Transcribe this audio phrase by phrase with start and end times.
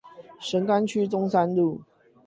[0.39, 1.83] 神岡區中山路